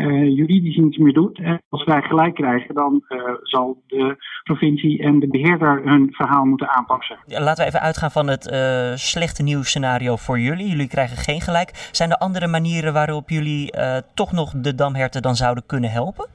juridisch 0.04 0.76
niets 0.76 0.96
meer 0.96 1.12
doet. 1.12 1.38
En 1.38 1.62
als 1.68 1.84
wij 1.84 2.02
gelijk 2.02 2.34
krijgen, 2.34 2.74
dan 2.74 3.04
uh, 3.08 3.18
zal 3.42 3.82
de 3.86 4.16
provincie 4.44 5.02
en 5.02 5.20
de 5.20 5.28
beheerder 5.28 5.82
hun 5.84 6.08
verhaal 6.10 6.44
moeten 6.44 6.68
aanpassen. 6.68 7.18
Laten 7.26 7.64
we 7.64 7.68
even 7.70 7.80
uitgaan 7.80 8.10
van 8.10 8.26
het 8.26 8.50
uh, 8.52 8.94
slechte 8.94 9.42
nieuwsscenario 9.42 10.16
voor 10.16 10.38
jullie. 10.38 10.68
Jullie 10.68 10.88
krijgen 10.88 11.16
geen 11.16 11.40
gelijk. 11.40 11.88
Zijn 11.92 12.10
er 12.10 12.16
andere 12.16 12.46
manieren 12.46 12.92
waarop 12.92 13.30
jullie 13.30 13.74
toch 14.14 14.32
nog 14.32 14.52
de 14.56 14.74
damherten 14.74 15.22
dan 15.22 15.34
zouden 15.36 15.66
kunnen 15.66 15.90
helpen? 15.90 16.26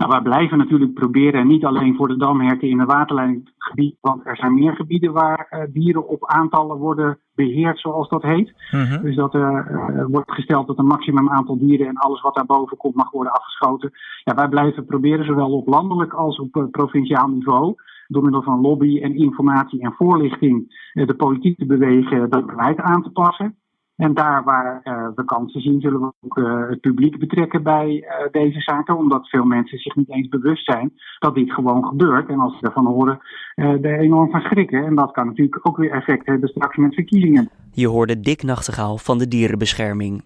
Nou, 0.00 0.12
wij 0.12 0.22
blijven 0.22 0.58
natuurlijk 0.58 0.94
proberen, 0.94 1.46
niet 1.46 1.64
alleen 1.64 1.96
voor 1.96 2.08
de 2.08 2.16
damherten 2.16 2.68
in 2.68 2.78
het 2.78 2.92
waterleidinggebied, 2.92 3.96
want 4.00 4.26
er 4.26 4.36
zijn 4.36 4.54
meer 4.54 4.74
gebieden 4.74 5.12
waar 5.12 5.46
uh, 5.50 5.62
dieren 5.72 6.08
op 6.08 6.26
aantallen 6.26 6.76
worden 6.76 7.18
beheerd, 7.34 7.78
zoals 7.78 8.08
dat 8.08 8.22
heet. 8.22 8.52
Mm-hmm. 8.70 9.02
Dus 9.02 9.16
dat 9.16 9.34
er 9.34 9.70
uh, 9.70 10.04
wordt 10.08 10.32
gesteld 10.32 10.66
dat 10.66 10.78
een 10.78 10.86
maximum 10.86 11.28
aantal 11.28 11.58
dieren 11.58 11.86
en 11.86 11.96
alles 11.96 12.20
wat 12.20 12.34
daarboven 12.34 12.76
komt 12.76 12.94
mag 12.94 13.10
worden 13.10 13.32
afgeschoten. 13.32 13.90
Ja, 14.24 14.34
wij 14.34 14.48
blijven 14.48 14.84
proberen, 14.84 15.24
zowel 15.24 15.52
op 15.52 15.68
landelijk 15.68 16.12
als 16.12 16.38
op 16.38 16.68
provinciaal 16.70 17.28
niveau, 17.28 17.74
door 18.08 18.22
middel 18.22 18.42
van 18.42 18.60
lobby 18.60 19.00
en 19.00 19.16
informatie 19.16 19.80
en 19.80 19.92
voorlichting 19.92 20.88
de 20.92 21.14
politiek 21.14 21.58
te 21.58 21.66
bewegen 21.66 22.30
dat 22.30 22.46
beleid 22.46 22.78
aan 22.78 23.02
te 23.02 23.10
passen. 23.10 23.56
En 24.00 24.14
daar 24.14 24.44
waar 24.44 24.80
uh, 24.84 25.06
we 25.14 25.24
kansen 25.24 25.60
zien, 25.60 25.80
zullen 25.80 26.00
we 26.00 26.12
ook 26.20 26.38
uh, 26.38 26.68
het 26.68 26.80
publiek 26.80 27.18
betrekken 27.18 27.62
bij 27.62 27.88
uh, 27.88 28.30
deze 28.30 28.60
zaken. 28.60 28.96
Omdat 28.96 29.28
veel 29.28 29.44
mensen 29.44 29.78
zich 29.78 29.96
niet 29.96 30.10
eens 30.10 30.28
bewust 30.28 30.64
zijn 30.64 30.92
dat 31.18 31.34
dit 31.34 31.52
gewoon 31.52 31.84
gebeurt. 31.84 32.28
En 32.28 32.38
als 32.38 32.58
ze 32.58 32.66
ervan 32.66 32.86
horen, 32.86 33.20
er 33.54 33.98
enorm 33.98 34.30
van 34.30 34.40
schrikken. 34.40 34.84
En 34.84 34.94
dat 34.94 35.12
kan 35.12 35.26
natuurlijk 35.26 35.66
ook 35.68 35.76
weer 35.76 35.90
effect 35.90 36.26
hebben 36.26 36.48
straks 36.48 36.76
met 36.76 36.94
verkiezingen. 36.94 37.50
Je 37.72 37.88
hoorde 37.88 38.20
Dick 38.20 38.42
Nachtegaal 38.42 38.98
van 38.98 39.18
de 39.18 39.28
Dierenbescherming. 39.28 40.22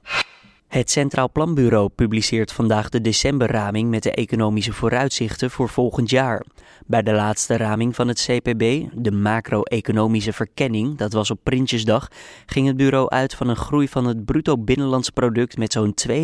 Het 0.74 0.90
Centraal 0.90 1.30
Planbureau 1.30 1.88
publiceert 1.88 2.52
vandaag 2.52 2.88
de 2.88 3.00
decemberraming 3.00 3.90
met 3.90 4.02
de 4.02 4.12
economische 4.12 4.72
vooruitzichten 4.72 5.50
voor 5.50 5.68
volgend 5.68 6.10
jaar. 6.10 6.44
Bij 6.86 7.02
de 7.02 7.12
laatste 7.12 7.56
raming 7.56 7.94
van 7.94 8.08
het 8.08 8.28
CPB, 8.28 8.82
de 8.92 9.12
macro-economische 9.12 10.32
verkenning, 10.32 10.96
dat 10.96 11.12
was 11.12 11.30
op 11.30 11.40
Prinsjesdag, 11.42 12.08
ging 12.46 12.66
het 12.66 12.76
bureau 12.76 13.08
uit 13.08 13.34
van 13.34 13.48
een 13.48 13.56
groei 13.56 13.88
van 13.88 14.06
het 14.06 14.24
bruto 14.24 14.58
binnenlands 14.58 15.10
product 15.10 15.58
met 15.58 15.72
zo'n 15.72 15.94
2,5% 16.08 16.14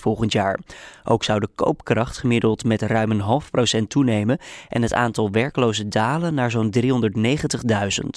volgend 0.00 0.32
jaar. 0.32 0.58
Ook 1.04 1.24
zou 1.24 1.40
de 1.40 1.48
koopkracht 1.54 2.18
gemiddeld 2.18 2.64
met 2.64 2.82
ruim 2.82 3.10
een 3.10 3.20
half 3.20 3.50
procent 3.50 3.90
toenemen 3.90 4.38
en 4.68 4.82
het 4.82 4.94
aantal 4.94 5.30
werklozen 5.30 5.90
dalen 5.90 6.34
naar 6.34 6.50
zo'n 6.50 6.74
390.000. 6.80 8.08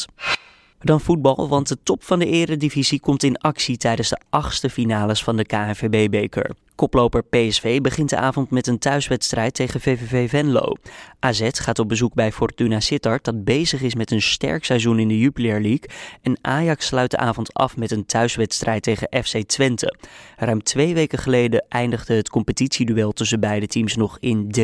Dan 0.84 1.02
voetbal, 1.02 1.50
want 1.50 1.68
de 1.68 1.78
top 1.84 2.04
van 2.04 2.20
de 2.20 2.25
eredivisie 2.25 3.00
komt 3.00 3.24
in 3.24 3.38
actie 3.38 3.78
tijdens 3.78 4.10
de 4.10 4.20
achtste 4.30 4.70
finales 4.70 5.24
van 5.24 5.38
de 5.38 5.46
KNVB-beker. 5.46 6.52
Koploper 6.75 7.24
PSV 7.24 7.82
begint 7.82 8.10
de 8.10 8.18
avond 8.18 8.50
met 8.50 8.68
een 8.68 8.80
thuiswedstrijd 8.80 9.54
tegen 9.54 9.82
VVV 9.82 10.30
Venlo. 10.30 10.75
AZ 11.20 11.50
gaat 11.52 11.80
op 11.80 11.88
bezoek 11.90 12.13
bij 12.13 12.32
Fortuna 12.32 12.80
Sittard 12.80 13.24
dat 13.24 13.44
bezig 13.44 13.82
is 13.82 13.96
met 13.96 14.12
een 14.12 14.22
sterk 14.22 14.66
seizoen 14.66 15.00
in 15.00 15.08
de 15.08 15.20
Jupiler 15.20 15.62
League. 15.62 15.90
En 16.22 16.38
Ajax 16.42 16.86
sluit 16.86 17.12
de 17.12 17.18
avond 17.18 17.54
af 17.54 17.78
met 17.78 17.92
een 17.92 18.06
thuiswedstrijd 18.06 18.84
tegen 18.84 19.24
FC 19.24 19.38
Twente. 19.38 19.96
Ruim 20.38 20.63
twee 20.63 20.94
weken 20.94 21.20
geleden 21.20 21.66
eindigde 21.70 22.13
het 22.13 22.30
competitieduel 22.30 23.12
tussen 23.12 23.40
beide 23.40 23.68
teams 23.68 23.96
nog 23.96 24.18
in 24.20 24.56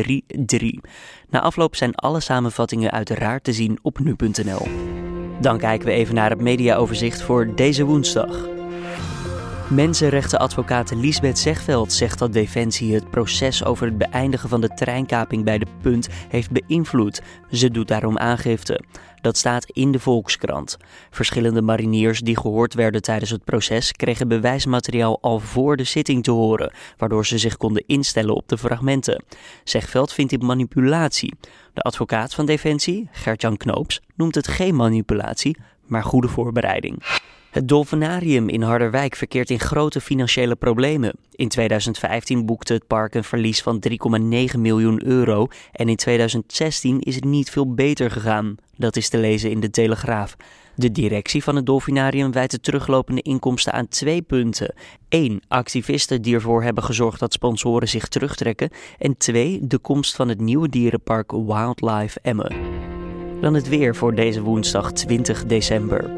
3-3. 0.84 0.90
Na 1.28 1.40
afloop 1.40 1.76
zijn 1.76 1.94
alle 1.94 2.20
samenvattingen 2.20 2.90
uiteraard 2.90 3.44
te 3.44 3.52
zien 3.52 3.78
op 3.82 3.98
nu.nl. 3.98 4.99
Dan 5.40 5.58
kijken 5.58 5.86
we 5.86 5.92
even 5.92 6.14
naar 6.14 6.30
het 6.30 6.40
mediaoverzicht 6.40 7.22
voor 7.22 7.54
deze 7.54 7.84
woensdag. 7.84 8.48
Mensenrechtenadvocaat 9.68 10.94
Lisbeth 10.94 11.38
Zegveld 11.38 11.92
zegt 11.92 12.18
dat 12.18 12.32
Defensie 12.32 12.94
het 12.94 13.10
proces 13.10 13.64
over 13.64 13.86
het 13.86 13.98
beëindigen 13.98 14.48
van 14.48 14.60
de 14.60 14.68
treinkaping 14.68 15.44
bij 15.44 15.58
de 15.58 15.66
Punt 15.80 16.08
heeft 16.28 16.50
beïnvloed. 16.50 17.22
Ze 17.50 17.70
doet 17.70 17.88
daarom 17.88 18.18
aangifte. 18.18 18.80
Dat 19.20 19.36
staat 19.36 19.70
in 19.70 19.92
de 19.92 19.98
Volkskrant. 19.98 20.76
Verschillende 21.10 21.62
mariniers 21.62 22.20
die 22.20 22.36
gehoord 22.36 22.74
werden 22.74 23.02
tijdens 23.02 23.30
het 23.30 23.44
proces 23.44 23.92
kregen 23.92 24.28
bewijsmateriaal 24.28 25.18
al 25.20 25.38
voor 25.38 25.76
de 25.76 25.84
zitting 25.84 26.22
te 26.22 26.30
horen, 26.30 26.72
waardoor 26.96 27.26
ze 27.26 27.38
zich 27.38 27.56
konden 27.56 27.84
instellen 27.86 28.34
op 28.34 28.48
de 28.48 28.58
fragmenten. 28.58 29.24
Zegveld 29.64 30.12
vindt 30.12 30.30
dit 30.30 30.42
manipulatie. 30.42 31.34
De 31.74 31.82
advocaat 31.82 32.34
van 32.34 32.46
Defensie, 32.46 33.08
Gert-Jan 33.12 33.56
Knoops, 33.56 34.00
noemt 34.14 34.34
het 34.34 34.48
geen 34.48 34.76
manipulatie, 34.76 35.56
maar 35.86 36.04
goede 36.04 36.28
voorbereiding. 36.28 37.02
Het 37.50 37.68
Dolfinarium 37.68 38.48
in 38.48 38.62
Harderwijk 38.62 39.16
verkeert 39.16 39.50
in 39.50 39.60
grote 39.60 40.00
financiële 40.00 40.56
problemen. 40.56 41.12
In 41.34 41.48
2015 41.48 42.46
boekte 42.46 42.72
het 42.72 42.86
park 42.86 43.14
een 43.14 43.24
verlies 43.24 43.62
van 43.62 43.82
3,9 43.88 44.58
miljoen 44.58 45.06
euro 45.06 45.46
en 45.72 45.88
in 45.88 45.96
2016 45.96 47.00
is 47.00 47.14
het 47.14 47.24
niet 47.24 47.50
veel 47.50 47.74
beter 47.74 48.10
gegaan. 48.10 48.56
Dat 48.80 48.96
is 48.96 49.08
te 49.08 49.18
lezen 49.18 49.50
in 49.50 49.60
de 49.60 49.70
Telegraaf. 49.70 50.36
De 50.74 50.92
directie 50.92 51.42
van 51.42 51.56
het 51.56 51.66
Dolfinarium 51.66 52.32
wijt 52.32 52.50
de 52.50 52.60
teruglopende 52.60 53.22
inkomsten 53.22 53.72
aan 53.72 53.88
twee 53.88 54.22
punten. 54.22 54.74
1. 55.08 55.40
Activisten 55.48 56.22
die 56.22 56.34
ervoor 56.34 56.62
hebben 56.62 56.84
gezorgd 56.84 57.20
dat 57.20 57.32
sponsoren 57.32 57.88
zich 57.88 58.08
terugtrekken. 58.08 58.70
En 58.98 59.16
2. 59.16 59.58
De 59.62 59.78
komst 59.78 60.16
van 60.16 60.28
het 60.28 60.40
nieuwe 60.40 60.68
dierenpark 60.68 61.32
Wildlife 61.32 62.18
Emmen. 62.22 62.54
Dan 63.40 63.54
het 63.54 63.68
weer 63.68 63.96
voor 63.96 64.14
deze 64.14 64.42
woensdag 64.42 64.92
20 64.92 65.46
december. 65.46 66.10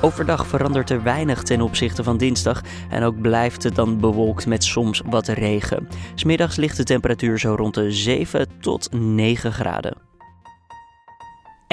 Overdag 0.00 0.46
verandert 0.46 0.90
er 0.90 1.02
weinig 1.02 1.42
ten 1.42 1.60
opzichte 1.60 2.02
van 2.02 2.16
dinsdag 2.16 2.62
en 2.90 3.02
ook 3.02 3.20
blijft 3.20 3.62
het 3.62 3.74
dan 3.74 4.00
bewolkt 4.00 4.46
met 4.46 4.64
soms 4.64 5.02
wat 5.06 5.28
regen. 5.28 5.88
Smiddags 6.14 6.56
ligt 6.56 6.76
de 6.76 6.84
temperatuur 6.84 7.38
zo 7.38 7.54
rond 7.54 7.74
de 7.74 7.90
7 7.92 8.46
tot 8.60 8.88
9 8.92 9.52
graden. 9.52 10.11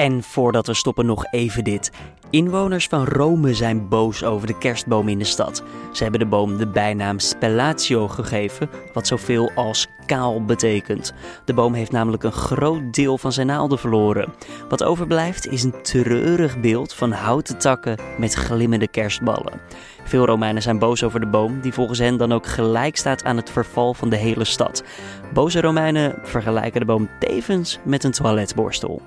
En 0.00 0.22
voordat 0.22 0.66
we 0.66 0.74
stoppen 0.74 1.06
nog 1.06 1.24
even 1.30 1.64
dit. 1.64 1.90
Inwoners 2.30 2.86
van 2.86 3.04
Rome 3.04 3.54
zijn 3.54 3.88
boos 3.88 4.24
over 4.24 4.46
de 4.46 4.58
kerstboom 4.58 5.08
in 5.08 5.18
de 5.18 5.24
stad. 5.24 5.62
Ze 5.92 6.02
hebben 6.02 6.20
de 6.20 6.26
boom 6.26 6.56
de 6.56 6.66
bijnaam 6.66 7.18
Spellatio 7.18 8.08
gegeven, 8.08 8.70
wat 8.92 9.06
zoveel 9.06 9.50
als 9.54 9.86
kaal 10.06 10.44
betekent. 10.44 11.14
De 11.44 11.54
boom 11.54 11.74
heeft 11.74 11.90
namelijk 11.90 12.22
een 12.22 12.32
groot 12.32 12.94
deel 12.94 13.18
van 13.18 13.32
zijn 13.32 13.46
naalden 13.46 13.78
verloren. 13.78 14.32
Wat 14.68 14.84
overblijft 14.84 15.46
is 15.46 15.62
een 15.62 15.82
treurig 15.82 16.60
beeld 16.60 16.94
van 16.94 17.12
houten 17.12 17.58
takken 17.58 17.98
met 18.18 18.34
glimmende 18.34 18.88
kerstballen. 18.88 19.60
Veel 20.04 20.26
Romeinen 20.26 20.62
zijn 20.62 20.78
boos 20.78 21.02
over 21.02 21.20
de 21.20 21.28
boom, 21.28 21.60
die 21.60 21.72
volgens 21.72 21.98
hen 21.98 22.16
dan 22.16 22.32
ook 22.32 22.46
gelijk 22.46 22.96
staat 22.96 23.24
aan 23.24 23.36
het 23.36 23.50
verval 23.50 23.94
van 23.94 24.10
de 24.10 24.16
hele 24.16 24.44
stad. 24.44 24.84
Boze 25.32 25.60
Romeinen 25.60 26.14
vergelijken 26.22 26.80
de 26.80 26.86
boom 26.86 27.08
tevens 27.18 27.78
met 27.84 28.04
een 28.04 28.12
toiletborstel. 28.12 29.02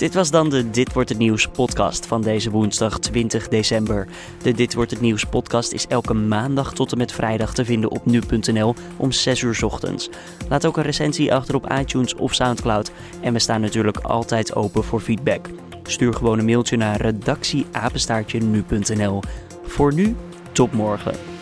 Dit 0.00 0.14
was 0.14 0.30
dan 0.30 0.48
de 0.48 0.70
Dit 0.70 0.92
wordt 0.92 1.08
het 1.08 1.18
nieuws 1.18 1.46
podcast 1.48 2.06
van 2.06 2.22
deze 2.22 2.50
woensdag 2.50 2.98
20 2.98 3.48
december. 3.48 4.08
De 4.42 4.52
Dit 4.52 4.74
wordt 4.74 4.90
het 4.90 5.00
nieuws 5.00 5.24
podcast 5.24 5.72
is 5.72 5.86
elke 5.86 6.14
maandag 6.14 6.72
tot 6.72 6.92
en 6.92 6.98
met 6.98 7.12
vrijdag 7.12 7.54
te 7.54 7.64
vinden 7.64 7.90
op 7.90 8.06
nu.nl 8.06 8.74
om 8.96 9.12
6 9.12 9.40
uur 9.40 9.64
ochtends. 9.64 10.08
Laat 10.48 10.66
ook 10.66 10.76
een 10.76 10.82
recensie 10.82 11.34
achter 11.34 11.54
op 11.54 11.72
iTunes 11.72 12.14
of 12.14 12.34
SoundCloud 12.34 12.90
en 13.20 13.32
we 13.32 13.38
staan 13.38 13.60
natuurlijk 13.60 13.98
altijd 13.98 14.54
open 14.54 14.84
voor 14.84 15.00
feedback. 15.00 15.46
Stuur 15.82 16.14
gewoon 16.14 16.38
een 16.38 16.44
mailtje 16.44 16.76
naar 16.76 17.00
redactieapenstaartje 17.00 18.40
nu.nl. 18.40 19.22
Voor 19.62 19.94
nu, 19.94 20.16
tot 20.52 20.72
morgen. 20.72 21.39